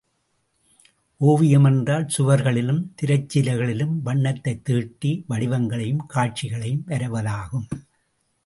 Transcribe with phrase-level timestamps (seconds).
[1.17, 7.67] ஓவியம் என்றால் சுவர்களிலும், திரைச்சீலைகளிலும் வண்ணத்தைத் தீட்டி, வடிவங்களையும் காட்சிகளையும் வரைவதாகும்.